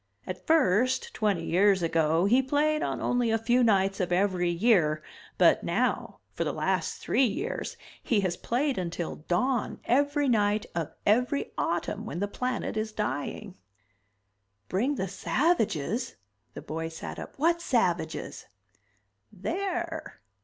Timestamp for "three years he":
6.97-8.21